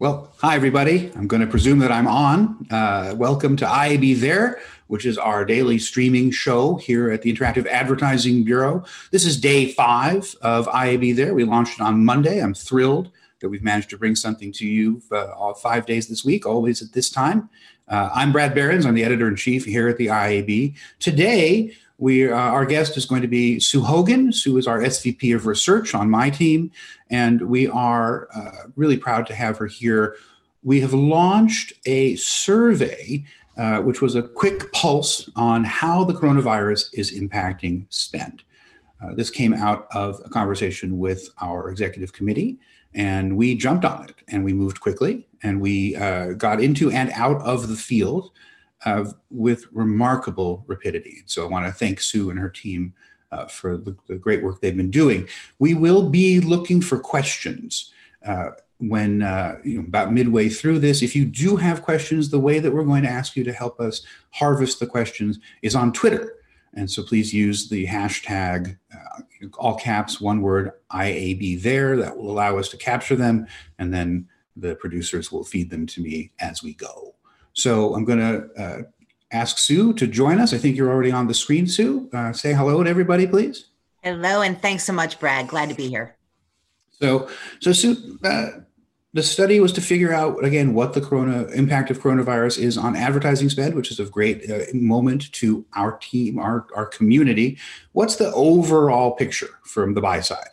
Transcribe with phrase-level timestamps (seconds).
[0.00, 1.12] Well, hi, everybody.
[1.14, 2.66] I'm going to presume that I'm on.
[2.68, 7.66] Uh, welcome to IAB There, which is our daily streaming show here at the Interactive
[7.66, 8.84] Advertising Bureau.
[9.12, 11.32] This is day five of IAB There.
[11.32, 12.42] We launched it on Monday.
[12.42, 16.44] I'm thrilled that we've managed to bring something to you uh, five days this week,
[16.44, 17.48] always at this time.
[17.86, 18.86] Uh, I'm Brad Behrens.
[18.86, 20.74] I'm the editor in chief here at the IAB.
[20.98, 24.30] Today, we uh, our guest is going to be Sue Hogan.
[24.30, 26.70] Sue is our SVP of research on my team,
[27.08, 30.16] and we are uh, really proud to have her here.
[30.62, 33.24] We have launched a survey,
[33.56, 38.42] uh, which was a quick pulse on how the coronavirus is impacting spend.
[39.02, 42.58] Uh, this came out of a conversation with our executive committee,
[42.94, 47.10] and we jumped on it and we moved quickly and we uh, got into and
[47.12, 48.30] out of the field
[49.30, 51.22] with remarkable rapidity.
[51.26, 52.94] So I want to thank Sue and her team
[53.32, 55.28] uh, for the, the, great work they've been doing.
[55.58, 57.92] We will be looking for questions
[58.24, 61.02] uh, when uh, you know, about midway through this.
[61.02, 63.80] If you do have questions, the way that we're going to ask you to help
[63.80, 66.36] us harvest the questions is on Twitter.
[66.74, 71.96] And so please use the hashtag, uh, all caps, one word, IAB there.
[71.96, 73.46] That will allow us to capture them.
[73.78, 77.14] And then the producers will feed them to me as we go.
[77.54, 78.82] So I'm going to uh,
[79.32, 80.52] ask Sue to join us.
[80.52, 82.08] I think you're already on the screen, Sue.
[82.12, 83.66] Uh, say hello to everybody, please.
[84.02, 85.48] Hello, and thanks so much, Brad.
[85.48, 86.16] Glad to be here.
[86.90, 87.28] So,
[87.60, 88.48] so Sue, uh,
[89.14, 92.96] the study was to figure out again what the corona impact of coronavirus is on
[92.96, 97.56] advertising spend, which is a great uh, moment to our team, our our community.
[97.92, 100.48] What's the overall picture from the buy side?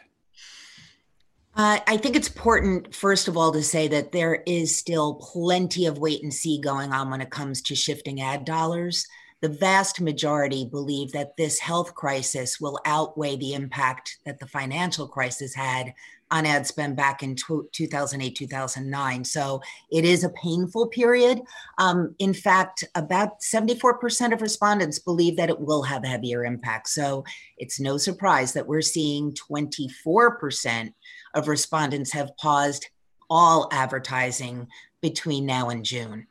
[1.61, 5.85] Uh, I think it's important, first of all, to say that there is still plenty
[5.85, 9.05] of wait and see going on when it comes to shifting ad dollars.
[9.41, 15.07] The vast majority believe that this health crisis will outweigh the impact that the financial
[15.07, 15.93] crisis had
[16.31, 19.23] on ad spend back in 2008, 2009.
[19.23, 21.41] So it is a painful period.
[21.77, 26.87] Um, in fact, about 74% of respondents believe that it will have a heavier impact.
[26.89, 27.25] So
[27.57, 30.93] it's no surprise that we're seeing 24%
[31.33, 32.87] of respondents have paused
[33.29, 34.67] all advertising
[35.01, 36.27] between now and June.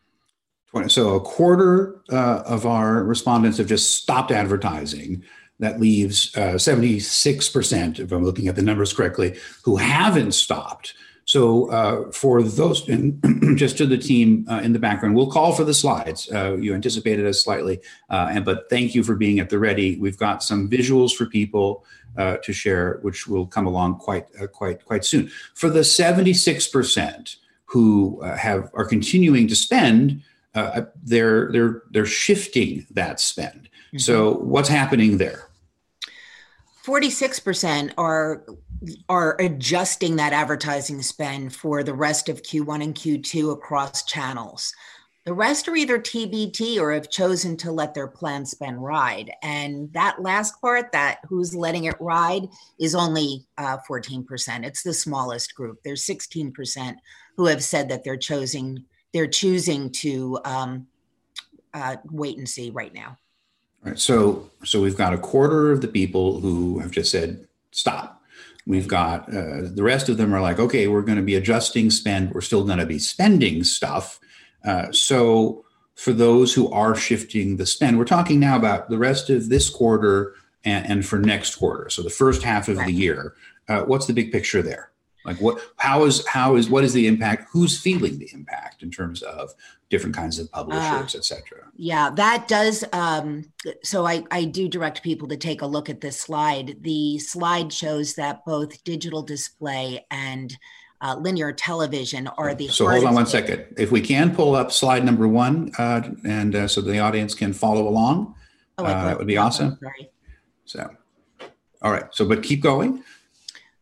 [0.87, 5.25] So a quarter uh, of our respondents have just stopped advertising.
[5.61, 10.95] That leaves uh, 76%, if I'm looking at the numbers correctly, who haven't stopped.
[11.27, 13.23] So uh, for those, and
[13.57, 16.29] just to the team uh, in the background, we'll call for the slides.
[16.33, 19.97] Uh, you anticipated us slightly, uh, and but thank you for being at the ready.
[19.97, 21.85] We've got some visuals for people
[22.17, 25.31] uh, to share, which will come along quite uh, quite quite soon.
[25.55, 30.23] For the 76% who uh, have are continuing to spend,
[30.57, 33.69] uh, they're they're they're shifting that spend.
[33.89, 33.99] Mm-hmm.
[33.99, 35.50] So what's happening there?
[36.85, 38.45] 46% are
[39.11, 44.73] are adjusting that advertising spend for the rest of Q1 and Q2 across channels.
[45.27, 49.31] The rest are either TBD or have chosen to let their plan spend ride.
[49.43, 52.49] And that last part, that who's letting it ride,
[52.79, 54.65] is only uh, 14%.
[54.65, 55.79] It's the smallest group.
[55.85, 56.97] There's 16%
[57.37, 60.87] who have said that they're choosing they're choosing to um,
[61.75, 63.17] uh, wait and see right now.
[63.85, 63.99] All right.
[63.99, 68.23] So so we've got a quarter of the people who have just said stop.
[68.67, 71.91] We've got uh, the rest of them are like, okay, we're going to be adjusting
[71.91, 72.33] spend.
[72.33, 74.21] We're still going to be spending stuff
[74.65, 75.65] uh, so
[75.95, 79.69] for those who are shifting the spend, we're talking now about the rest of this
[79.69, 81.89] quarter and, and for next quarter.
[81.91, 82.87] So the first half of right.
[82.87, 83.35] the year.
[83.69, 84.91] Uh, what's the big picture there?
[85.25, 85.61] Like what?
[85.77, 87.49] How is how is what is the impact?
[87.53, 89.53] Who's feeling the impact in terms of
[89.91, 91.67] different kinds of publishers, uh, et cetera?
[91.77, 92.85] Yeah, that does.
[92.93, 96.77] Um, so I I do direct people to take a look at this slide.
[96.81, 100.57] The slide shows that both digital display and
[101.03, 104.71] uh, linear television are the so hold on one second if we can pull up
[104.71, 108.35] slide number one uh, and uh, so the audience can follow along
[108.79, 110.11] oh, uh, that would be awesome sorry.
[110.67, 110.91] so
[111.81, 113.03] all right so but keep going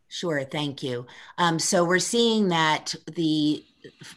[0.09, 1.05] sure thank you
[1.37, 3.63] um, so we're seeing that the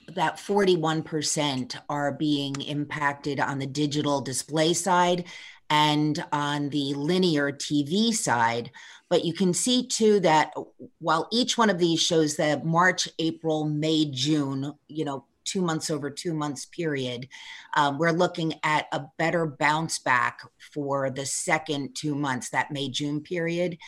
[0.08, 5.24] that 41% are being impacted on the digital display side
[5.70, 8.70] and on the linear TV side.
[9.08, 10.52] But you can see too that
[10.98, 15.90] while each one of these shows that March, April, May, June, you know, two months
[15.90, 17.28] over two months period,
[17.74, 20.40] um, we're looking at a better bounce back
[20.72, 23.78] for the second two months, that May, June period.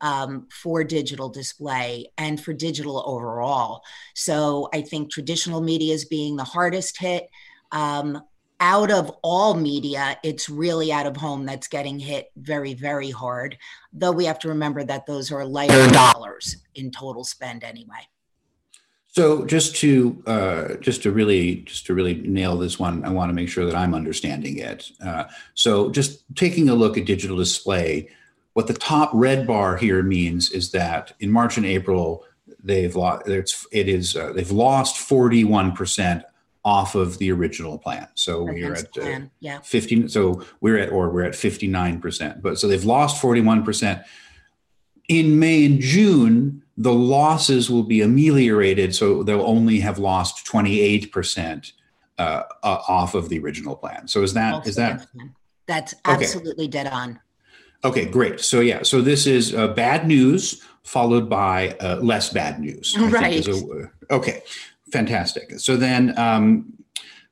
[0.00, 3.82] Um, for digital display and for digital overall.
[4.14, 7.30] So I think traditional media is being the hardest hit.
[7.72, 8.20] Um,
[8.60, 13.56] out of all media, it's really out of home that's getting hit very, very hard.
[13.92, 18.08] Though we have to remember that those are lighter dollars in total spend anyway.
[19.08, 23.30] So just to uh, just to really just to really nail this one, I want
[23.30, 24.90] to make sure that I'm understanding it.
[25.04, 25.24] Uh,
[25.54, 28.08] so just taking a look at digital display,
[28.54, 32.24] what the top red bar here means is that in March and April
[32.62, 33.28] they've lost.
[33.28, 36.24] It's it is uh, they've lost 41 percent
[36.64, 38.08] off of the original plan.
[38.14, 39.60] So we're at uh, yeah.
[39.60, 40.08] 15.
[40.08, 42.42] So we're at or we're at 59 percent.
[42.42, 44.02] But so they've lost 41 percent
[45.08, 51.72] in May and June the losses will be ameliorated, so they'll only have lost 28%
[52.18, 54.08] uh, uh, off of the original plan.
[54.08, 55.06] So is that is that
[55.66, 56.70] that's absolutely okay.
[56.70, 57.20] dead on.
[57.84, 58.40] Okay, great.
[58.40, 62.96] So yeah, so this is uh, bad news followed by uh, less bad news.
[62.98, 63.46] Right.
[63.46, 64.42] A, okay,
[64.90, 65.58] fantastic.
[65.58, 66.74] So then um,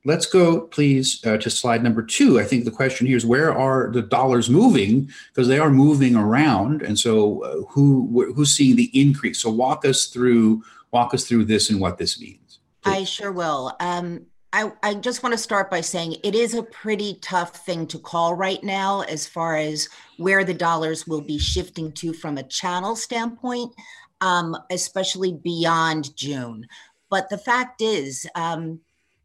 [0.04, 2.40] Let's go, please, uh, to slide number two.
[2.40, 5.08] I think the question here is where are the dollars moving?
[5.28, 9.38] Because they are moving around, and so uh, who who's seeing the increase?
[9.38, 12.58] So walk us through walk us through this and what this means.
[12.82, 12.92] Please.
[12.92, 13.76] I sure will.
[13.78, 17.86] Um, I, I just want to start by saying it is a pretty tough thing
[17.86, 19.88] to call right now as far as
[20.18, 23.72] where the dollars will be shifting to from a channel standpoint,
[24.20, 26.66] um, especially beyond June.
[27.08, 28.80] But the fact is, um,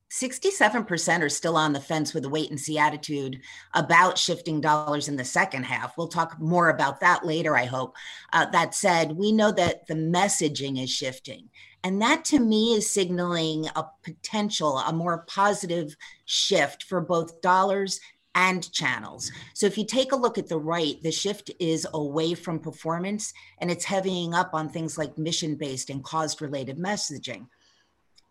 [0.09, 3.41] 67% are still on the fence with a wait and see attitude
[3.73, 5.97] about shifting dollars in the second half.
[5.97, 7.93] We'll talk more about that later, I hope.
[8.31, 11.49] Uh, that said, we know that the messaging is shifting.
[11.87, 15.95] And that to me is signaling a potential, a more positive
[16.25, 18.01] shift for both dollars
[18.35, 19.31] and channels.
[19.53, 23.33] So if you take a look at the right, the shift is away from performance
[23.61, 27.47] and it's heavying up on things like mission based and cause related messaging.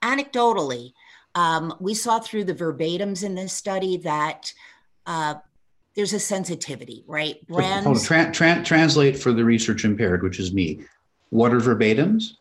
[0.03, 0.93] Anecdotally,
[1.35, 4.53] um, we saw through the verbatims in this study that
[5.07, 5.37] uh,
[5.95, 7.37] there's a sensitivity, right?
[7.47, 7.87] Brands.
[7.87, 10.81] Hold on, tra- tra- translate for the research impaired, which is me.
[11.31, 12.35] What are verbatims?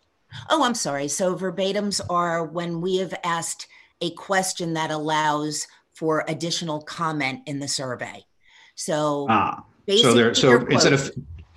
[0.49, 1.07] Oh, I'm sorry.
[1.07, 3.67] So verbatims are when we have asked
[4.01, 8.25] a question that allows for additional comment in the survey.
[8.75, 11.11] So ah, so they're so instead of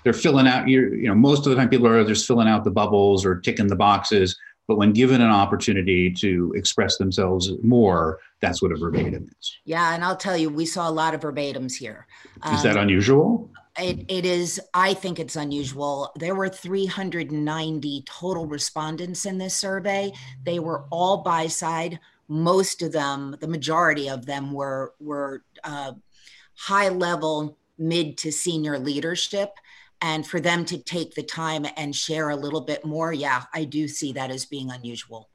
[0.05, 2.63] they're filling out you you know most of the time people are just filling out
[2.63, 4.39] the bubbles or ticking the boxes
[4.69, 9.57] but when given an opportunity to express themselves more, that's what a verbatim is.
[9.65, 12.07] Yeah, and I'll tell you, we saw a lot of verbatims here.
[12.45, 13.51] Is um, that unusual?
[13.79, 16.13] It, it is, I think it's unusual.
[16.17, 20.13] There were 390 total respondents in this survey.
[20.45, 22.01] They were all buy side.
[22.27, 25.93] Most of them, the majority of them were, were uh,
[26.57, 29.51] high level mid to senior leadership
[30.01, 33.65] and for them to take the time and share a little bit more yeah i
[33.65, 35.31] do see that as being unusual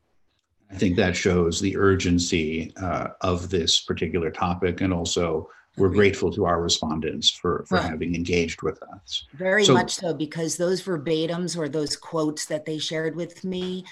[0.71, 5.47] i think that shows the urgency uh, of this particular topic and also
[5.77, 9.25] we're grateful to our respondents for, for having engaged with us.
[9.33, 13.85] Very so, much so, because those verbatims or those quotes that they shared with me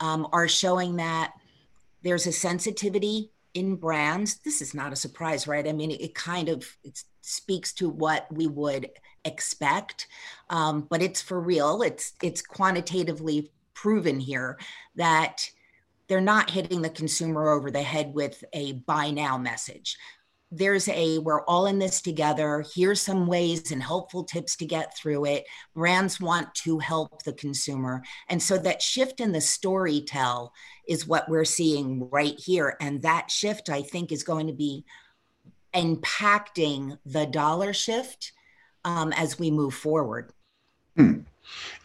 [0.00, 1.34] um, are showing that
[2.02, 4.38] there's a sensitivity in brands.
[4.38, 5.66] This is not a surprise, right?
[5.66, 8.90] I mean, it, it kind of it speaks to what we would
[9.24, 10.08] expect,
[10.50, 11.82] um, but it's for real.
[11.82, 14.58] It's it's quantitatively proven here
[14.96, 15.48] that
[16.08, 19.96] they're not hitting the consumer over the head with a buy now message.
[20.50, 22.64] There's a we're all in this together.
[22.74, 25.44] Here's some ways and helpful tips to get through it.
[25.74, 28.02] Brands want to help the consumer.
[28.28, 30.52] And so that shift in the story tell
[30.88, 32.76] is what we're seeing right here.
[32.80, 34.84] And that shift, I think, is going to be
[35.74, 38.32] impacting the dollar shift
[38.84, 40.32] um, as we move forward.
[40.96, 41.20] Hmm.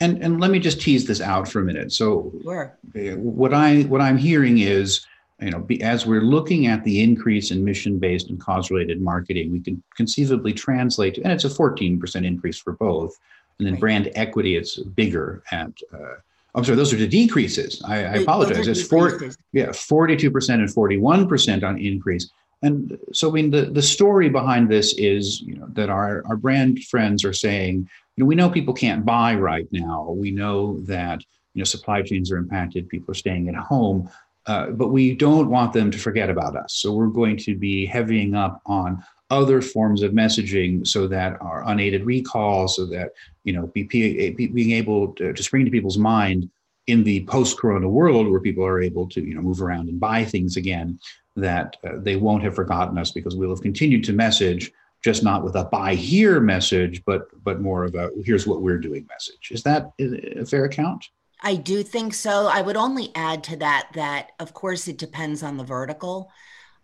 [0.01, 1.91] And and let me just tease this out for a minute.
[1.91, 2.77] So sure.
[2.93, 5.05] What I what I'm hearing is
[5.43, 9.01] you know be, as we're looking at the increase in mission based and cause related
[9.01, 13.17] marketing we can conceivably translate and it's a 14% increase for both
[13.59, 13.81] and then right.
[13.81, 16.15] brand equity it's bigger at uh,
[16.55, 17.81] I'm sorry, those are the decreases.
[17.83, 18.67] I, I apologize.
[18.67, 19.19] It's four,
[19.53, 22.29] yeah, 42% and 41% on increase.
[22.61, 26.37] And so, I mean, the, the story behind this is, you know, that our, our
[26.37, 30.11] brand friends are saying, you know, we know people can't buy right now.
[30.11, 31.21] We know that,
[31.55, 32.87] you know, supply chains are impacted.
[32.87, 34.09] People are staying at home.
[34.45, 36.73] Uh, but we don't want them to forget about us.
[36.73, 41.67] So we're going to be heavying up on other forms of messaging so that our
[41.67, 43.13] unaided recall, so that,
[43.45, 46.49] you know, be, being able to, to spring to people's mind
[46.87, 50.25] in the post-corona world where people are able to, you know, move around and buy
[50.25, 50.99] things again,
[51.35, 54.71] that uh, they won't have forgotten us because we'll have continued to message
[55.03, 58.77] just not with a buy here message but but more of a here's what we're
[58.77, 61.09] doing message is that a fair account
[61.43, 62.47] i do think so.
[62.47, 66.31] I would only add to that that of course it depends on the vertical.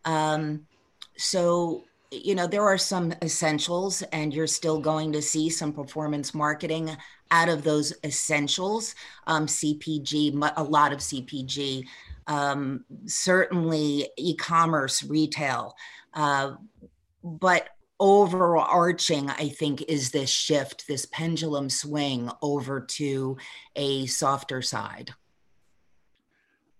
[0.05, 0.67] Um,
[1.17, 6.33] so you know there are some essentials and you're still going to see some performance
[6.33, 6.95] marketing
[7.31, 8.95] out of those essentials,
[9.27, 11.85] um, CPG, a lot of CPG,
[12.27, 15.75] um, certainly e-commerce, retail,
[16.15, 16.53] uh,
[17.23, 23.37] but overarching, I think, is this shift, this pendulum swing over to
[23.75, 25.13] a softer side.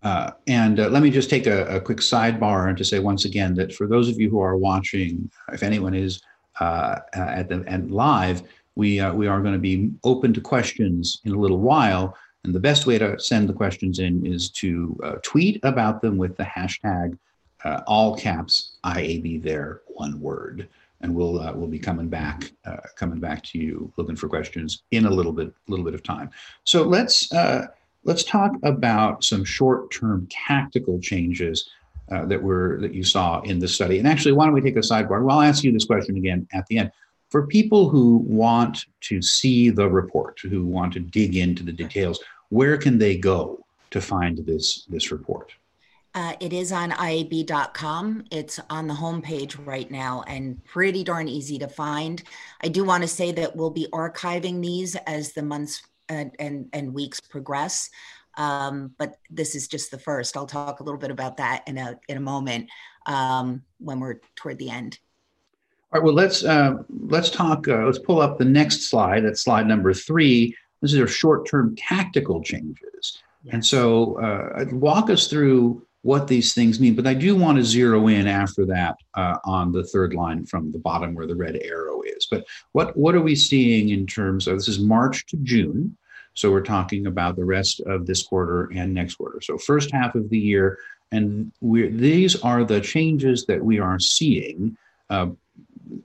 [0.02, 3.26] Uh, and uh, let me just take a, a, quick sidebar and to say once
[3.26, 6.22] again that for those of you who are watching, if anyone is
[6.62, 8.44] uh, at the and live,
[8.76, 12.16] we uh, we are going to be open to questions in a little while.
[12.46, 16.18] And the best way to send the questions in is to uh, tweet about them
[16.18, 17.18] with the hashtag
[17.66, 20.70] uh, all caps IAB there one word
[21.02, 24.84] and we'll uh, we'll be coming back uh, coming back to you looking for questions
[24.92, 26.30] in a little bit little bit of time.
[26.64, 27.68] So let's uh,
[28.04, 31.70] let's talk about some short term tactical changes
[32.12, 34.00] uh, that were that you saw in the study.
[34.00, 35.24] And actually, why don't we take a sidebar?
[35.24, 36.92] Well, I'll ask you this question again at the end.
[37.30, 42.20] For people who want to see the report, who want to dig into the details,
[42.50, 45.54] where can they go to find this this report?
[46.16, 48.24] Uh, it is on IAB.com.
[48.32, 52.24] It's on the homepage right now and pretty darn easy to find.
[52.62, 56.68] I do want to say that we'll be archiving these as the months and, and,
[56.74, 57.90] and weeks progress.
[58.38, 60.36] Um, but this is just the first.
[60.36, 62.70] I'll talk a little bit about that in a, in a moment
[63.06, 64.98] um, when we're toward the end.
[65.92, 66.06] All right.
[66.06, 67.68] Well, let's uh, let's talk.
[67.68, 69.26] Uh, let's pull up the next slide.
[69.26, 70.56] That's slide number three.
[70.82, 73.24] This is our short-term tactical changes.
[73.44, 73.54] Yes.
[73.54, 76.96] And so, uh, walk us through what these things mean.
[76.96, 80.72] But I do want to zero in after that uh, on the third line from
[80.72, 82.28] the bottom where the red arrow is.
[82.30, 85.98] But what, what are we seeing in terms of this is March to June.
[86.36, 89.42] So we're talking about the rest of this quarter and next quarter.
[89.42, 90.78] So first half of the year,
[91.12, 94.78] and we these are the changes that we are seeing.
[95.10, 95.32] Uh,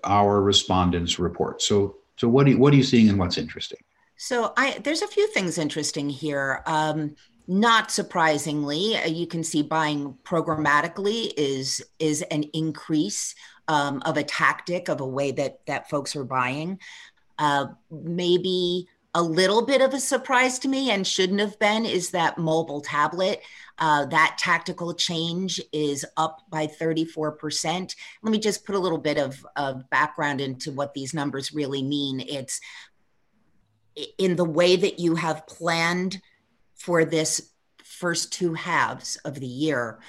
[0.02, 1.62] our respondents report.
[1.62, 3.78] So so what what are you seeing and what's interesting?
[4.16, 6.62] So I there's a few things interesting here.
[6.66, 13.34] Um, not surprisingly, uh, you can see buying programmatically is is an increase
[13.68, 16.78] um, of a tactic of a way that that folks are buying.
[17.38, 22.10] Uh, maybe a little bit of a surprise to me and shouldn't have been is
[22.10, 23.40] that mobile tablet.
[23.78, 27.94] Uh, that tactical change is up by 34%.
[28.22, 31.82] Let me just put a little bit of, of background into what these numbers really
[31.82, 32.20] mean.
[32.20, 32.60] It's
[34.18, 36.20] in the way that you have planned
[36.84, 37.50] for this
[37.82, 40.00] first two halves of the year?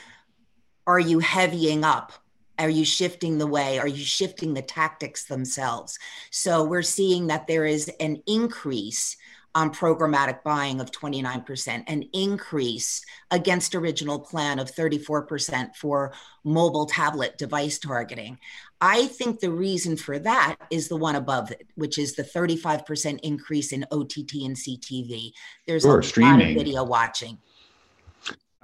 [0.86, 2.12] Are you heavying up?
[2.60, 3.79] Are you shifting the way?
[3.79, 5.98] Are you shifting the tactics themselves?
[6.32, 9.15] So we're seeing that there is an increase
[9.55, 17.38] on programmatic buying of 29%, an increase against original plan of 34% for mobile tablet
[17.38, 18.38] device targeting.
[18.81, 23.19] I think the reason for that is the one above it, which is the 35%
[23.24, 25.31] increase in OTT and CTV.
[25.65, 26.39] There's sure, a streaming.
[26.39, 27.39] lot of video watching.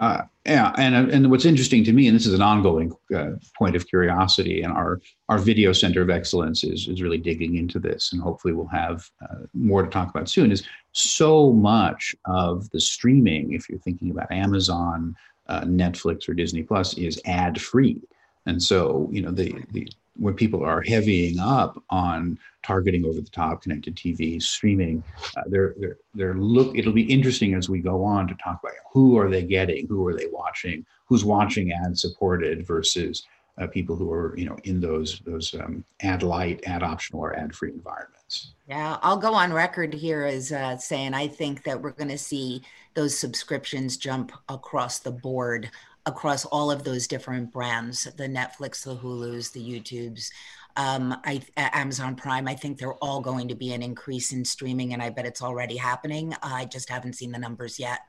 [0.01, 3.33] Uh, yeah, and uh, and what's interesting to me, and this is an ongoing uh,
[3.55, 7.77] point of curiosity, and our our video center of excellence is is really digging into
[7.77, 10.51] this, and hopefully we'll have uh, more to talk about soon.
[10.51, 15.15] Is so much of the streaming, if you're thinking about Amazon,
[15.47, 18.01] uh, Netflix, or Disney Plus, is ad free,
[18.47, 19.87] and so you know the the
[20.21, 25.03] when people are heavying up on targeting over the top connected TV streaming,
[25.35, 26.77] uh, they're they're they're look.
[26.77, 30.07] It'll be interesting as we go on to talk about who are they getting, who
[30.07, 33.23] are they watching, who's watching ad supported versus
[33.57, 37.35] uh, people who are you know in those those um, ad light, ad optional, or
[37.35, 38.51] ad free environments.
[38.67, 42.17] Yeah, I'll go on record here as uh, saying I think that we're going to
[42.17, 42.61] see
[42.93, 45.71] those subscriptions jump across the board
[46.05, 50.29] across all of those different brands the netflix the hulus the youtubes
[50.77, 54.93] um, I, amazon prime i think they're all going to be an increase in streaming
[54.93, 56.33] and i bet it's already happening.
[56.41, 57.99] I just haven't seen the numbers yet.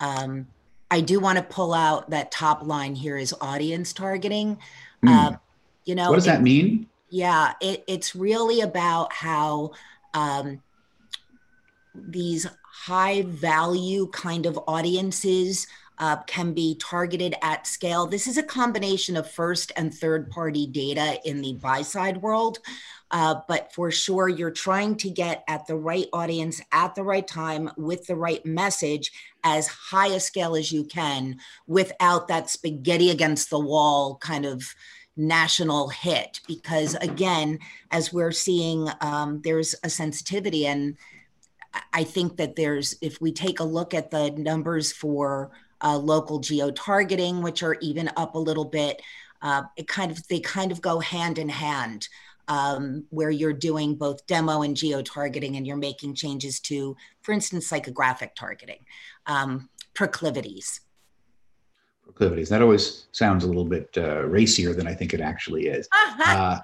[0.00, 0.46] Um,
[0.90, 4.58] i do want to pull out that top line here is audience targeting.
[5.04, 5.08] Mm.
[5.08, 5.36] uh,
[5.84, 6.86] you know what does it, that mean?
[7.08, 9.72] Yeah it, it's really about how
[10.12, 10.60] um,
[11.94, 15.66] these high value kind of audiences
[15.98, 18.06] uh, can be targeted at scale.
[18.06, 22.58] This is a combination of first and third party data in the buy side world.
[23.10, 27.26] Uh, but for sure, you're trying to get at the right audience at the right
[27.26, 29.12] time with the right message
[29.44, 34.74] as high a scale as you can without that spaghetti against the wall kind of
[35.16, 36.40] national hit.
[36.48, 37.60] Because again,
[37.90, 40.66] as we're seeing, um, there's a sensitivity.
[40.66, 40.96] And
[41.92, 46.38] I think that there's, if we take a look at the numbers for uh, local
[46.38, 49.02] geo targeting, which are even up a little bit.
[49.42, 52.08] Uh, it kind of they kind of go hand in hand.
[52.48, 57.32] um, where you're doing both demo and geo targeting and you're making changes to, for
[57.32, 58.84] instance, psychographic targeting,
[59.26, 60.80] um, proclivities.
[62.04, 62.48] Proclivities.
[62.48, 65.88] That always sounds a little bit uh, racier than I think it actually is.
[66.24, 66.58] Uh,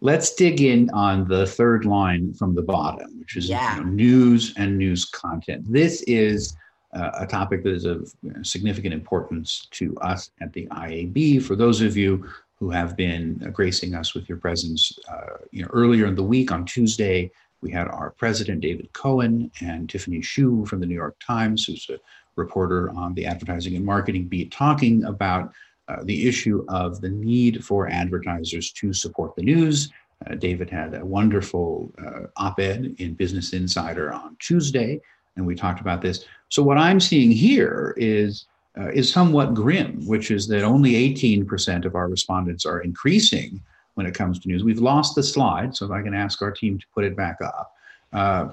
[0.00, 3.76] let's dig in on the third line from the bottom, which is yeah.
[3.76, 5.64] you know, news and news content.
[5.70, 6.56] This is
[6.94, 11.42] uh, a topic that is of significant importance to us at the IAB.
[11.42, 12.28] For those of you
[12.58, 16.50] who have been gracing us with your presence, uh, you know, earlier in the week
[16.50, 17.30] on Tuesday,
[17.60, 21.88] we had our president, David Cohen, and Tiffany Hsu from the New York Times, who's
[21.90, 21.98] a
[22.36, 25.52] reporter on the advertising and marketing beat, talking about
[25.88, 29.90] uh, the issue of the need for advertisers to support the news.
[30.26, 35.00] Uh, David had a wonderful uh, op ed in Business Insider on Tuesday,
[35.36, 36.24] and we talked about this.
[36.48, 38.46] So, what I'm seeing here is
[38.78, 43.60] uh, is somewhat grim, which is that only 18% of our respondents are increasing
[43.94, 44.62] when it comes to news.
[44.62, 47.38] We've lost the slide, so if I can ask our team to put it back
[47.42, 47.74] up.
[48.12, 48.48] Uh,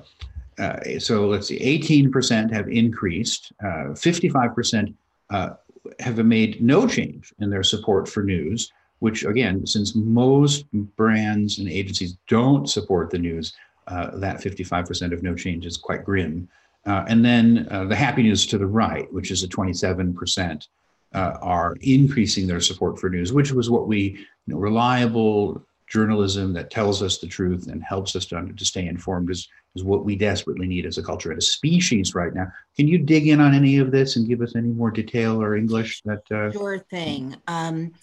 [0.57, 4.95] uh, so let's see, 18% have increased, 55%
[5.29, 5.55] uh, uh,
[5.99, 11.69] have made no change in their support for news, which again, since most brands and
[11.69, 13.53] agencies don't support the news,
[13.87, 16.47] uh, that 55% of no change is quite grim.
[16.85, 20.67] Uh, and then uh, the happiness to the right, which is a 27%,
[21.13, 26.51] uh, are increasing their support for news, which was what we, you know, reliable journalism
[26.53, 30.03] that tells us the truth and helps us to, to stay informed is, is what
[30.03, 32.47] we desperately need as a culture and a species right now.
[32.75, 35.55] Can you dig in on any of this and give us any more detail or
[35.55, 36.23] English that?
[36.31, 37.35] Uh, sure thing.
[37.47, 37.93] Um,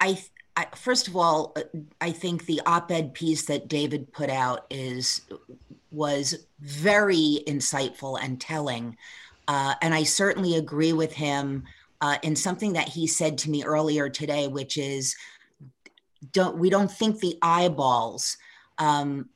[0.00, 0.18] I,
[0.58, 1.62] I, first of all, uh,
[2.00, 5.20] I think the op-ed piece that David put out is
[5.92, 8.96] was very insightful and telling.
[9.46, 11.62] Uh, and I certainly agree with him
[12.00, 15.16] uh, in something that he said to me earlier today, which is,
[16.32, 18.36] don't we don't think the eyeballs,
[18.78, 19.28] um,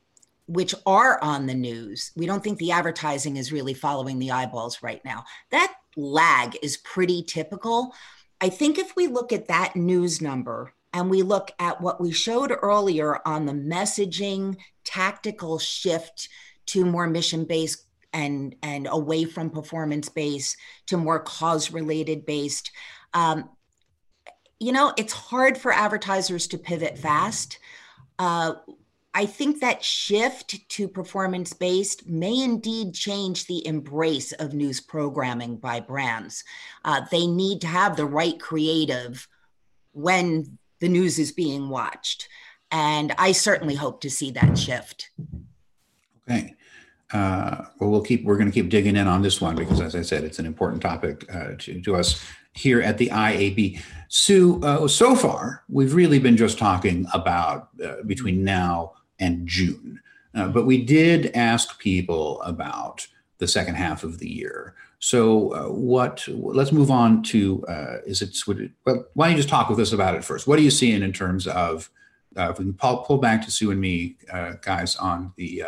[0.47, 4.83] which are on the news, we don't think the advertising is really following the eyeballs
[4.83, 5.23] right now.
[5.51, 7.95] That lag is pretty typical.
[8.41, 12.11] I think if we look at that news number and we look at what we
[12.11, 16.29] showed earlier on the messaging tactical shift
[16.67, 22.71] to more mission based and and away from performance based to more cause related based
[23.13, 23.49] um,
[24.59, 27.59] you know it's hard for advertisers to pivot fast
[28.19, 28.53] uh,
[29.15, 35.57] I think that shift to performance based may indeed change the embrace of news programming
[35.57, 36.43] by brands.
[36.83, 39.27] Uh, they need to have the right creative
[39.91, 42.27] when the news is being watched.
[42.69, 45.11] And I certainly hope to see that shift.
[46.29, 46.55] Okay.
[47.13, 48.25] Uh, well, we'll keep.
[48.25, 50.45] We're going to keep digging in on this one because, as I said, it's an
[50.45, 52.21] important topic uh, to, to us
[52.53, 53.79] here at the IAB.
[54.09, 60.01] Sue, uh, so far we've really been just talking about uh, between now and June,
[60.35, 64.75] uh, but we did ask people about the second half of the year.
[65.03, 66.25] So, uh, what?
[66.29, 67.61] Let's move on to.
[67.67, 68.71] Uh, is it, it?
[68.85, 70.47] Well, why don't you just talk with us about it first?
[70.47, 71.89] What are you seeing in terms of?
[72.37, 75.65] Uh, if we can pull, pull back to Sue and me, uh, guys, on the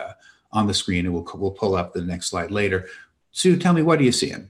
[0.53, 2.87] on the screen, and we'll we'll pull up the next slide later.
[3.31, 4.49] Sue, tell me what are you seeing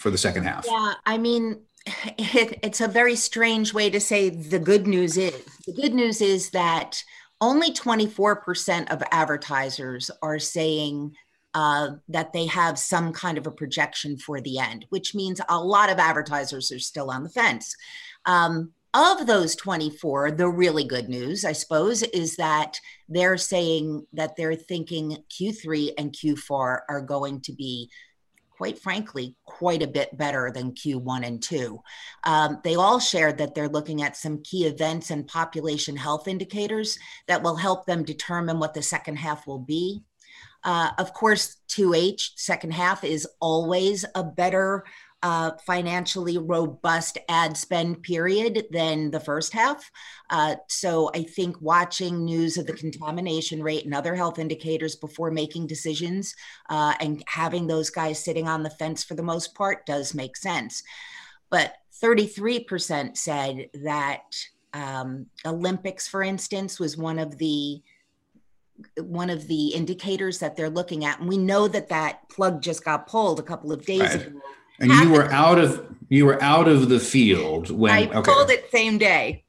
[0.00, 0.66] for the second half?
[0.68, 1.58] Yeah, I mean,
[2.18, 5.42] it, it's a very strange way to say the good news is.
[5.66, 7.02] The good news is that
[7.40, 11.16] only 24% of advertisers are saying
[11.54, 15.58] uh, that they have some kind of a projection for the end, which means a
[15.58, 17.74] lot of advertisers are still on the fence.
[18.26, 24.36] Um, of those 24, the really good news, I suppose, is that they're saying that
[24.36, 27.88] they're thinking Q3 and Q4 are going to be,
[28.50, 31.80] quite frankly, quite a bit better than Q1 and 2.
[32.24, 36.98] Um, they all shared that they're looking at some key events and population health indicators
[37.28, 40.02] that will help them determine what the second half will be.
[40.64, 44.84] Uh, of course, 2H, second half, is always a better
[45.22, 49.90] uh, financially robust ad spend period than the first half.
[50.30, 55.30] Uh, so I think watching news of the contamination rate and other health indicators before
[55.30, 56.34] making decisions
[56.70, 60.36] uh, and having those guys sitting on the fence for the most part does make
[60.36, 60.82] sense.
[61.50, 64.22] But 33% said that
[64.72, 67.82] um, Olympics, for instance, was one of the
[68.98, 72.84] one of the indicators that they're looking at and we know that that plug just
[72.84, 74.26] got pulled a couple of days right.
[74.26, 74.40] ago
[74.80, 78.32] and you were out of you were out of the field when I okay.
[78.32, 79.44] pulled it same day.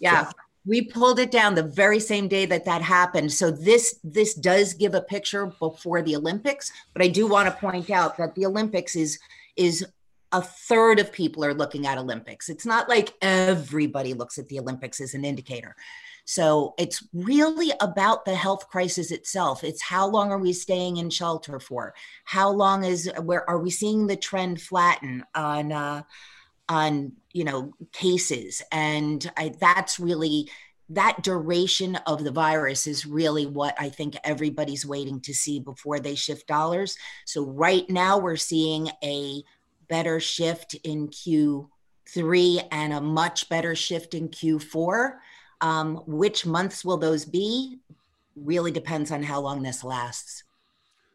[0.00, 0.26] Yeah.
[0.26, 0.32] So.
[0.68, 3.32] We pulled it down the very same day that that happened.
[3.32, 7.54] So this this does give a picture before the Olympics, but I do want to
[7.54, 9.18] point out that the Olympics is
[9.54, 9.86] is
[10.32, 12.48] a third of people are looking at Olympics.
[12.48, 15.76] It's not like everybody looks at the Olympics as an indicator.
[16.26, 19.62] So it's really about the health crisis itself.
[19.62, 21.94] It's how long are we staying in shelter for?
[22.24, 26.02] How long is where are we seeing the trend flatten on uh,
[26.68, 28.60] on you know cases?
[28.72, 30.50] And I, that's really
[30.88, 36.00] that duration of the virus is really what I think everybody's waiting to see before
[36.00, 36.98] they shift dollars.
[37.24, 39.42] So right now we're seeing a
[39.88, 45.18] better shift in Q3 and a much better shift in Q4.
[45.60, 47.78] Um, which months will those be?
[48.36, 50.44] Really depends on how long this lasts.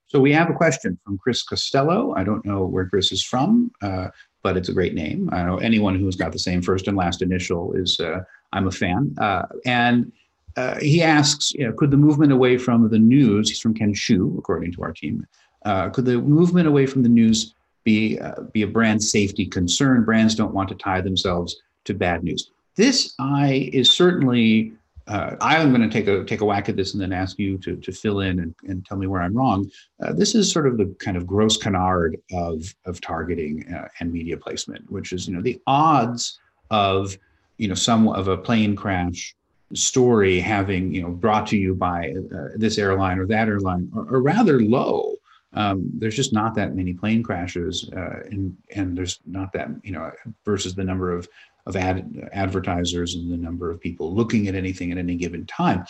[0.08, 2.14] So we have a question from Chris Costello.
[2.18, 4.10] I don't know where Chris is from, uh,
[4.44, 5.30] but it's a great name.
[5.32, 8.20] I know anyone who's got the same first and last initial is uh,
[8.52, 9.16] I'm a fan.
[9.18, 10.12] Uh, and
[10.58, 14.38] uh, he asks, you know, could the movement away from the news, he's from Kenshoo,
[14.38, 15.26] according to our team,
[15.64, 17.54] uh, could the movement away from the news
[17.86, 20.04] be, uh, be a brand safety concern?
[20.04, 22.52] Brands don't want to tie themselves to bad news.
[22.76, 24.74] This I is certainly,
[25.08, 27.58] uh, I'm going to take a, take a whack at this and then ask you
[27.60, 29.70] to, to fill in and, and tell me where I'm wrong.
[30.02, 33.66] Uh, this is sort of the kind of gross canard of, of targeting
[34.00, 36.40] and media placement, which is, you know, the odds
[36.72, 37.18] of
[37.62, 39.36] you know some of a plane crash
[39.74, 44.16] story having you know brought to you by uh, this airline or that airline are,
[44.16, 45.16] are rather low.
[45.54, 49.92] Um, there's just not that many plane crashes, uh, and and there's not that you
[49.92, 50.12] know
[50.44, 51.30] versus the number of
[51.66, 55.86] of ad, advertisers and the number of people looking at anything at any given time.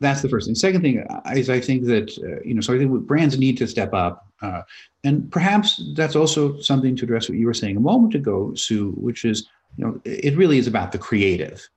[0.00, 0.54] That's the first thing.
[0.54, 3.66] Second thing is I think that uh, you know so I think brands need to
[3.66, 4.62] step up, uh,
[5.04, 8.90] and perhaps that's also something to address what you were saying a moment ago, Sue,
[8.92, 11.68] which is you know it really is about the creative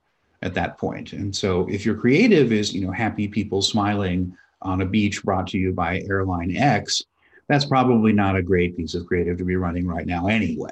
[0.42, 1.10] at that point.
[1.10, 5.22] point and so if your creative is you know happy people smiling on a beach
[5.22, 7.04] brought to you by airline x
[7.48, 10.70] that's probably not a great piece of creative to be running right now anyway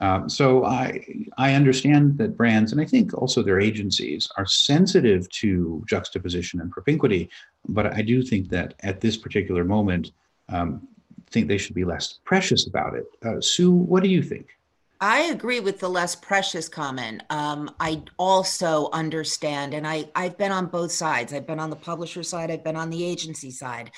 [0.00, 1.04] um, so I
[1.36, 6.70] I understand that brands and I think also their agencies are sensitive to juxtaposition and
[6.70, 7.28] propinquity,
[7.68, 10.12] but I do think that at this particular moment,
[10.48, 10.86] um,
[11.30, 13.06] think they should be less precious about it.
[13.24, 14.46] Uh, Sue, what do you think?
[15.00, 17.22] I agree with the less precious comment.
[17.30, 21.32] Um, I also understand, and I, I've been on both sides.
[21.32, 23.92] I've been on the publisher side, I've been on the agency side.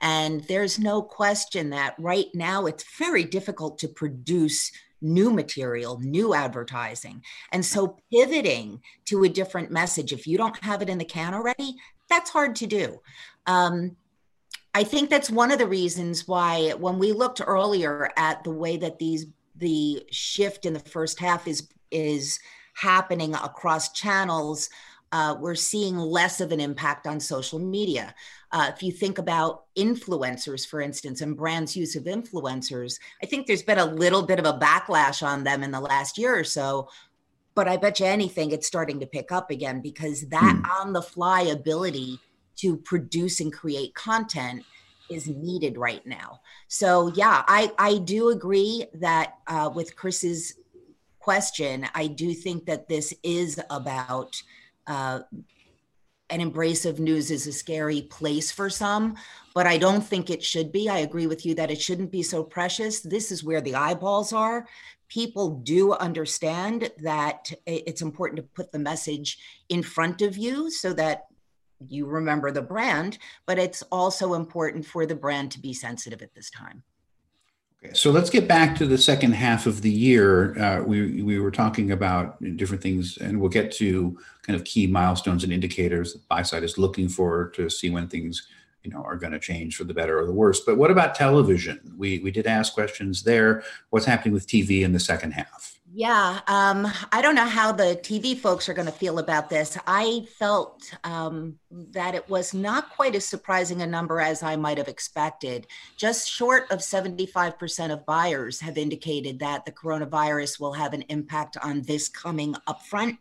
[0.00, 4.70] And there's no question that right now it's very difficult to produce
[5.04, 7.22] new material, new advertising.
[7.52, 11.34] And so pivoting to a different message, if you don't have it in the can
[11.34, 11.76] already,
[12.08, 13.00] that's hard to do.
[13.46, 13.96] Um,
[14.74, 18.76] I think that's one of the reasons why, when we looked earlier at the way
[18.78, 22.40] that these the shift in the first half is is
[22.74, 24.68] happening across channels
[25.14, 28.12] uh, we're seeing less of an impact on social media.
[28.50, 33.46] Uh, if you think about influencers, for instance, and brands' use of influencers, I think
[33.46, 36.42] there's been a little bit of a backlash on them in the last year or
[36.42, 36.88] so.
[37.54, 40.68] But I bet you anything it's starting to pick up again because that mm.
[40.80, 42.18] on the fly ability
[42.56, 44.64] to produce and create content
[45.08, 46.40] is needed right now.
[46.66, 50.54] So yeah, I I do agree that uh, with Chris's
[51.20, 54.42] question, I do think that this is about
[54.86, 55.20] uh,
[56.30, 59.16] an embrace of news is a scary place for some,
[59.54, 60.88] but I don't think it should be.
[60.88, 63.00] I agree with you that it shouldn't be so precious.
[63.00, 64.66] This is where the eyeballs are.
[65.08, 70.92] People do understand that it's important to put the message in front of you so
[70.94, 71.26] that
[71.88, 76.34] you remember the brand, but it's also important for the brand to be sensitive at
[76.34, 76.82] this time.
[77.92, 80.58] So let's get back to the second half of the year.
[80.58, 84.86] Uh, we we were talking about different things, and we'll get to kind of key
[84.86, 88.46] milestones and indicators that buy side is looking for to see when things
[88.82, 90.60] you know are going to change for the better or the worse.
[90.60, 91.94] But what about television?
[91.96, 93.62] We we did ask questions there.
[93.90, 95.73] What's happening with TV in the second half?
[95.96, 99.78] Yeah, um, I don't know how the TV folks are going to feel about this.
[99.86, 104.78] I felt um, that it was not quite as surprising a number as I might
[104.78, 105.68] have expected.
[105.96, 111.56] Just short of 75% of buyers have indicated that the coronavirus will have an impact
[111.62, 113.18] on this coming upfront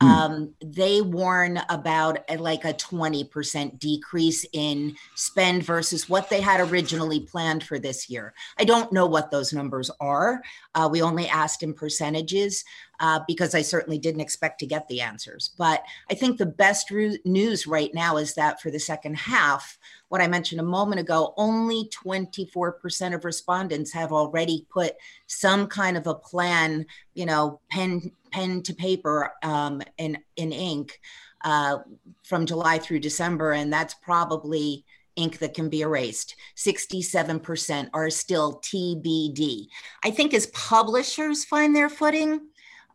[0.00, 0.08] Hmm.
[0.08, 6.60] Um, they warn about a, like a 20% decrease in spend versus what they had
[6.60, 8.32] originally planned for this year.
[8.58, 10.42] I don't know what those numbers are.
[10.74, 12.64] Uh, we only asked in percentages
[13.00, 15.50] uh, because I certainly didn't expect to get the answers.
[15.58, 19.78] But I think the best re- news right now is that for the second half,
[20.08, 24.94] what I mentioned a moment ago, only 24% of respondents have already put
[25.26, 31.00] some kind of a plan, you know, pen pen to paper um, in in ink
[31.44, 31.78] uh,
[32.24, 34.84] from July through December, and that's probably
[35.16, 36.36] ink that can be erased.
[36.56, 39.66] 67% are still TBD.
[40.04, 42.40] I think as publishers find their footing,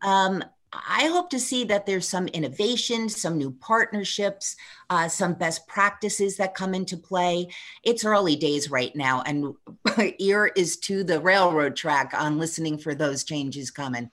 [0.02, 0.44] um,
[0.88, 4.56] I hope to see that there's some innovation, some new partnerships,
[4.90, 7.48] uh, some best practices that come into play.
[7.84, 9.54] It's early days right now, and
[10.20, 14.10] ear is to the railroad track on listening for those changes coming.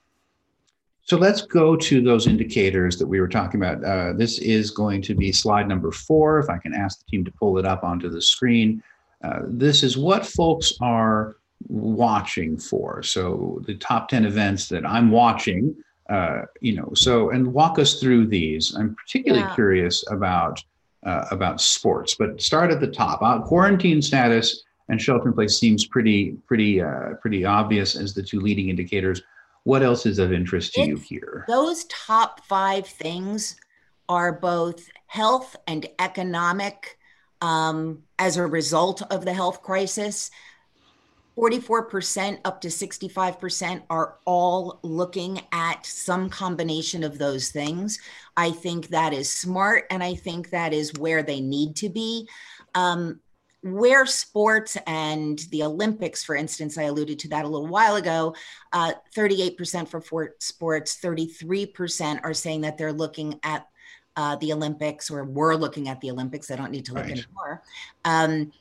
[1.03, 3.83] So let's go to those indicators that we were talking about.
[3.83, 6.39] Uh, this is going to be slide number four.
[6.39, 8.83] If I can ask the team to pull it up onto the screen.
[9.23, 13.03] Uh, this is what folks are watching for.
[13.03, 15.75] So the top 10 events that I'm watching
[16.11, 18.75] uh, you know, so and walk us through these.
[18.75, 19.55] I'm particularly yeah.
[19.55, 20.61] curious about
[21.03, 23.21] uh, about sports, but start at the top.
[23.21, 28.21] Uh, quarantine status and shelter in place seems pretty pretty uh, pretty obvious as the
[28.21, 29.21] two leading indicators.
[29.63, 31.45] What else is of interest to it's, you here?
[31.47, 33.55] Those top five things
[34.09, 36.97] are both health and economic
[37.41, 40.29] um, as a result of the health crisis.
[41.37, 47.99] 44% up to 65% are all looking at some combination of those things.
[48.35, 52.27] I think that is smart, and I think that is where they need to be.
[52.75, 53.19] Um,
[53.63, 58.35] where sports and the Olympics, for instance, I alluded to that a little while ago,
[58.73, 63.67] uh, 38% for sports, 33% are saying that they're looking at
[64.15, 66.49] uh, the Olympics or we're looking at the Olympics.
[66.49, 67.11] I don't need to look right.
[67.11, 67.61] anymore.
[68.03, 68.51] Um,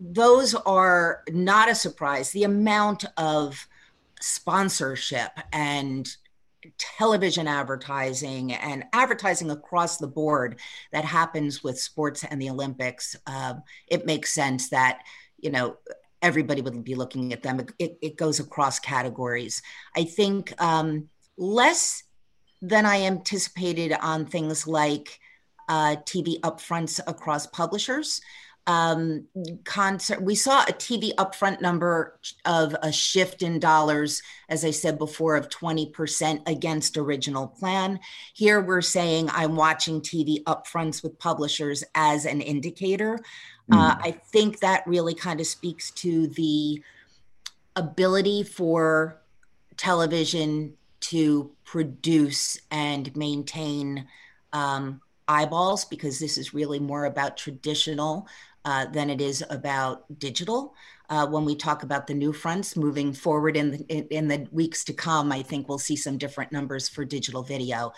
[0.00, 2.30] those are not a surprise.
[2.30, 3.66] The amount of
[4.20, 6.08] sponsorship and
[6.78, 10.58] television advertising and advertising across the board
[10.92, 13.54] that happens with sports and the Olympics, uh,
[13.86, 15.00] it makes sense that,
[15.38, 15.76] you know,
[16.22, 17.64] everybody would be looking at them.
[17.78, 19.62] It, it goes across categories.
[19.94, 22.02] I think um, less
[22.62, 25.20] than I anticipated on things like
[25.68, 28.20] uh, TV upfronts across publishers
[28.66, 29.26] um,
[29.64, 30.20] concert.
[30.20, 35.36] We saw a TV upfront number of a shift in dollars, as I said before,
[35.36, 38.00] of 20% against original plan.
[38.34, 43.18] Here we're saying I'm watching TV upfronts with publishers as an indicator.
[43.70, 43.76] Mm.
[43.76, 46.82] Uh, I think that really kind of speaks to the
[47.76, 49.20] ability for
[49.76, 54.06] television to produce and maintain
[54.52, 58.26] um, eyeballs because this is really more about traditional
[58.66, 60.74] uh, than it is about digital.
[61.08, 64.82] Uh, when we talk about the new fronts moving forward in the, in, the weeks
[64.82, 67.92] to come, I think we'll see some different numbers for digital video.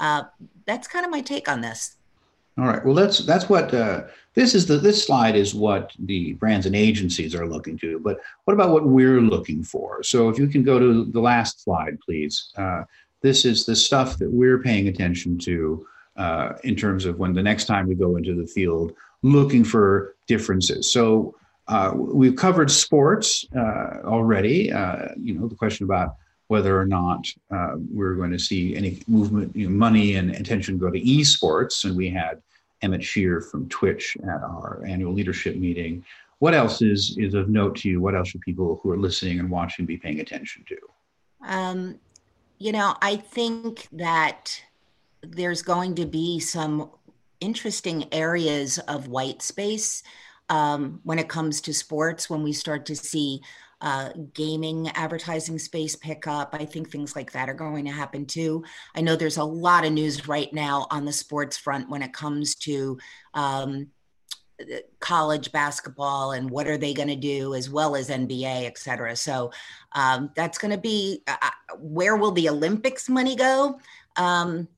[0.00, 0.22] Uh,
[0.64, 1.96] that's kind of my take on this.
[2.56, 2.82] All right.
[2.82, 4.64] Well, that's that's what uh, this is.
[4.64, 7.98] The this slide is what the brands and agencies are looking to.
[7.98, 10.02] But what about what we're looking for?
[10.04, 12.52] So if you can go to the last slide, please.
[12.56, 12.84] Uh,
[13.20, 15.86] this is the stuff that we're paying attention to
[16.62, 20.90] in terms of when the next time we go into the field looking for differences.
[20.90, 21.34] So
[21.66, 24.70] uh, we've covered sports uh, already.
[24.70, 26.16] Uh, you know, the question about
[26.48, 30.76] whether or not uh, we're going to see any movement, you know, money and attention
[30.76, 31.84] go to esports.
[31.84, 32.42] And we had
[32.82, 36.04] Emmett Shear from Twitch at our annual leadership meeting.
[36.40, 38.02] What else is is of note to you?
[38.02, 40.76] What else should people who are listening and watching be paying attention to?
[41.40, 41.98] Um,
[42.58, 44.60] you know, I think that
[45.22, 46.90] there's going to be some
[47.44, 50.02] interesting areas of white space
[50.48, 53.42] um, when it comes to sports when we start to see
[53.82, 56.54] uh, gaming advertising space pick up.
[56.58, 58.64] I think things like that are going to happen too.
[58.94, 62.14] I know there's a lot of news right now on the sports front when it
[62.14, 62.98] comes to
[63.34, 63.88] um,
[65.00, 69.16] college basketball and what are they going to do as well as nba et cetera
[69.16, 69.50] so
[69.96, 73.80] um, that's going to be uh, uh, where will the olympics money go
[74.16, 74.68] um,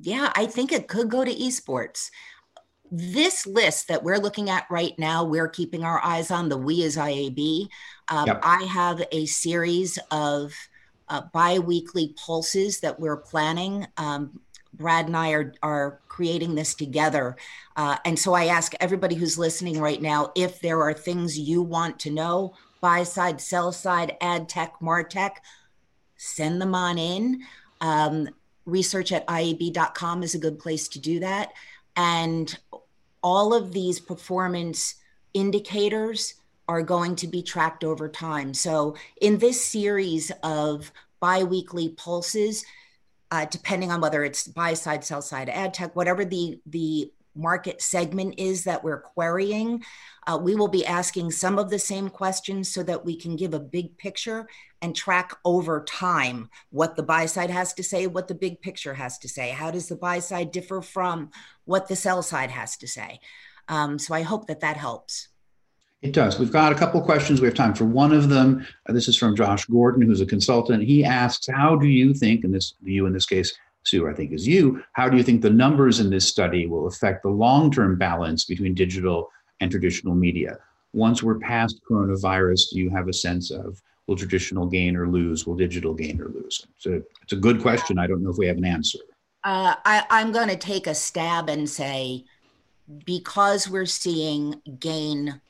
[0.00, 2.10] yeah, I think it could go to esports.
[2.90, 6.84] This list that we're looking at right now, we're keeping our eyes on the We
[6.84, 7.68] as IAB.
[8.08, 8.40] Um, yep.
[8.42, 10.54] I have a series of
[11.08, 13.86] uh, bi weekly pulses that we're planning.
[13.96, 14.40] Um,
[14.72, 17.36] Brad and I are, are creating this together.
[17.76, 21.62] Uh, and so I ask everybody who's listening right now if there are things you
[21.62, 25.32] want to know buy side, sell side, ad tech, martech,
[26.16, 27.42] send them on in.
[27.80, 28.28] Um,
[28.68, 31.52] research at IAB.com is a good place to do that.
[31.96, 32.56] And
[33.22, 34.94] all of these performance
[35.34, 36.34] indicators
[36.68, 38.52] are going to be tracked over time.
[38.54, 42.64] So, in this series of biweekly pulses,
[43.30, 47.80] uh, depending on whether it's buy side, sell side, ad tech, whatever the the market
[47.80, 49.82] segment is that we're querying,
[50.26, 53.54] uh, we will be asking some of the same questions so that we can give
[53.54, 54.46] a big picture
[54.82, 58.94] and track over time what the buy side has to say, what the big picture
[58.94, 59.50] has to say.
[59.50, 61.30] How does the buy side differ from
[61.64, 63.20] what the sell side has to say?
[63.68, 65.28] Um, so I hope that that helps.
[66.00, 66.38] It does.
[66.38, 67.40] We've got a couple questions.
[67.40, 68.64] We have time for one of them.
[68.88, 70.84] Uh, this is from Josh Gordon, who's a consultant.
[70.84, 73.52] He asks, "How do you think, and this you in this case,
[73.88, 74.82] Sue, I think is you.
[74.92, 78.74] How do you think the numbers in this study will affect the long-term balance between
[78.74, 80.58] digital and traditional media?
[80.92, 85.46] Once we're past coronavirus, do you have a sense of will traditional gain or lose?
[85.46, 86.66] Will digital gain or lose?
[86.78, 87.98] So it's a good question.
[87.98, 88.98] I don't know if we have an answer.
[89.44, 92.24] Uh, I, I'm going to take a stab and say
[93.04, 95.40] because we're seeing gain,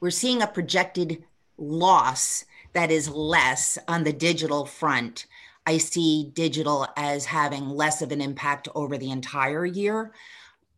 [0.00, 1.22] we're seeing a projected
[1.58, 5.26] loss that is less on the digital front.
[5.70, 10.12] I see digital as having less of an impact over the entire year.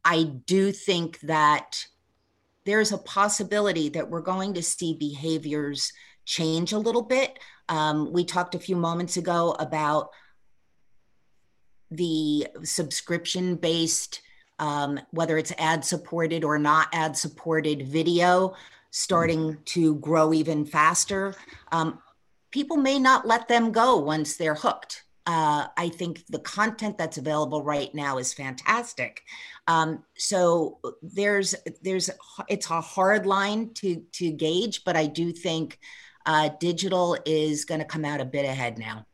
[0.04, 1.86] I do think that
[2.66, 5.94] there's a possibility that we're going to see behaviors
[6.26, 7.38] change a little bit.
[7.70, 10.10] Um, we talked a few moments ago about
[11.90, 14.20] the subscription based,
[14.58, 18.54] um, whether it's ad supported or not ad supported video,
[18.90, 21.34] starting to grow even faster.
[21.72, 22.01] Um,
[22.52, 25.04] people may not let them go once they're hooked.
[25.26, 29.22] Uh, I think the content that's available right now is fantastic.
[29.66, 32.10] Um, so there's there's
[32.48, 35.78] it's a hard line to to gauge, but I do think
[36.26, 39.06] uh, digital is going to come out a bit ahead now.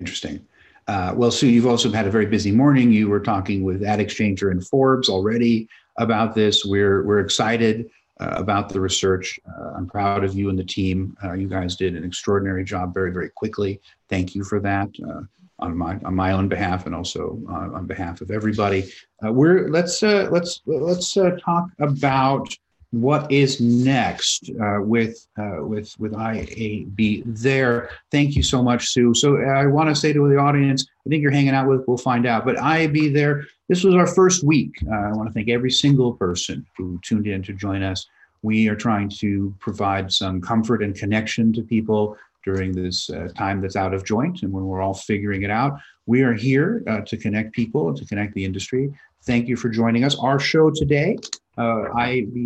[0.00, 0.44] Interesting.
[0.88, 2.90] Uh, well, Sue, you've also had a very busy morning.
[2.90, 6.64] You were talking with AdExchanger and Forbes already about this.
[6.64, 9.38] We're we're excited uh, about the research.
[9.48, 11.16] Uh, I'm proud of you and the team.
[11.22, 13.80] Uh, you guys did an extraordinary job very very quickly.
[14.08, 15.22] Thank you for that uh,
[15.58, 18.90] on my on my own behalf and also uh, on behalf of everybody.
[19.22, 22.48] we're let's let's let's talk about
[22.90, 27.90] what is next uh, with uh, with with IAB there.
[28.10, 29.12] Thank you so much, Sue.
[29.14, 31.84] So I want to say to the audience, I think you're hanging out with.
[31.86, 32.44] We'll find out.
[32.44, 33.46] But IAB there.
[33.68, 34.76] This was our first week.
[34.90, 38.06] Uh, I want to thank every single person who tuned in to join us.
[38.42, 43.60] We are trying to provide some comfort and connection to people during this uh, time
[43.60, 45.78] that's out of joint and when we're all figuring it out.
[46.06, 48.90] We are here uh, to connect people, to connect the industry.
[49.24, 50.16] Thank you for joining us.
[50.18, 51.18] Our show today
[51.58, 51.88] uh,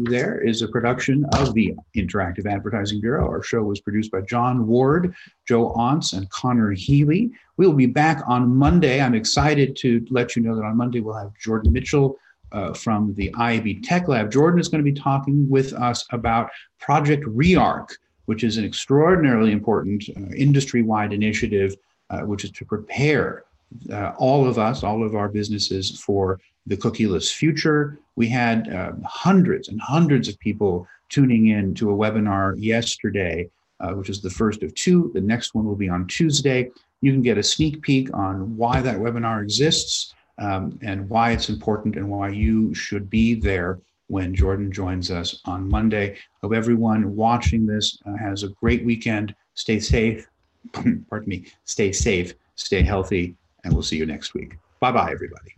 [0.04, 3.28] There is a production of the Interactive Advertising Bureau.
[3.28, 5.14] Our show was produced by John Ward,
[5.46, 7.30] Joe Ontz, and Connor Healy.
[7.58, 9.00] We will be back on Monday.
[9.00, 12.18] I'm excited to let you know that on Monday we'll have Jordan Mitchell
[12.52, 14.30] uh, from the IAB Tech Lab.
[14.30, 17.90] Jordan is going to be talking with us about Project REARC,
[18.26, 21.76] which is an extraordinarily important uh, industry wide initiative,
[22.10, 23.44] uh, which is to prepare
[23.90, 27.98] uh, all of us, all of our businesses for the cookieless future.
[28.16, 33.92] We had uh, hundreds and hundreds of people tuning in to a webinar yesterday, uh,
[33.92, 35.10] which is the first of two.
[35.14, 36.70] The next one will be on Tuesday.
[37.00, 41.48] You can get a sneak peek on why that webinar exists um, and why it's
[41.48, 46.16] important and why you should be there when Jordan joins us on Monday.
[46.42, 49.34] Hope everyone watching this uh, has a great weekend.
[49.54, 50.28] Stay safe.
[50.72, 51.46] Pardon me.
[51.64, 52.34] Stay safe.
[52.54, 53.36] Stay healthy.
[53.64, 54.56] And we'll see you next week.
[54.80, 55.54] Bye bye, everybody.